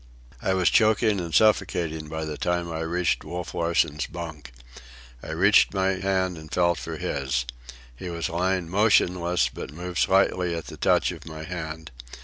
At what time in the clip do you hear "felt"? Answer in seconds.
6.51-6.79